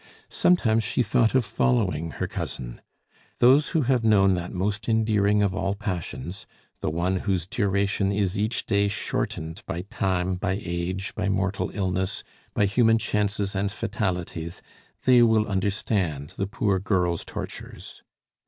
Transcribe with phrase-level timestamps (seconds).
[0.31, 2.81] Sometimes she thought of following her cousin.
[3.37, 6.47] Those who have known that most endearing of all passions,
[6.79, 12.23] the one whose duration is each day shortened by time, by age, by mortal illness,
[12.55, 14.63] by human chances and fatalities,
[15.03, 18.01] they will understand the poor girl's tortures.